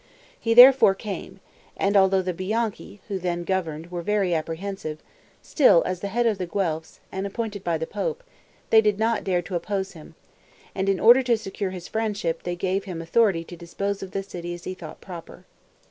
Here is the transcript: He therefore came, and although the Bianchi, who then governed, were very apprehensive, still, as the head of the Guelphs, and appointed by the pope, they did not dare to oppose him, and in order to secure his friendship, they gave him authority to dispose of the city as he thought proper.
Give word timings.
He 0.39 0.55
therefore 0.55 0.95
came, 0.95 1.41
and 1.77 1.95
although 1.95 2.23
the 2.23 2.33
Bianchi, 2.33 3.01
who 3.07 3.19
then 3.19 3.43
governed, 3.43 3.91
were 3.91 4.01
very 4.01 4.33
apprehensive, 4.33 5.03
still, 5.43 5.83
as 5.85 5.99
the 5.99 6.07
head 6.07 6.25
of 6.25 6.39
the 6.39 6.47
Guelphs, 6.47 6.99
and 7.11 7.27
appointed 7.27 7.63
by 7.63 7.77
the 7.77 7.85
pope, 7.85 8.23
they 8.71 8.81
did 8.81 8.97
not 8.97 9.23
dare 9.23 9.43
to 9.43 9.53
oppose 9.53 9.91
him, 9.91 10.15
and 10.73 10.89
in 10.89 10.99
order 10.99 11.21
to 11.21 11.37
secure 11.37 11.69
his 11.69 11.87
friendship, 11.87 12.41
they 12.41 12.55
gave 12.55 12.85
him 12.85 12.99
authority 12.99 13.43
to 13.43 13.55
dispose 13.55 14.01
of 14.01 14.09
the 14.09 14.23
city 14.23 14.55
as 14.55 14.63
he 14.63 14.73
thought 14.73 15.01
proper. 15.01 15.45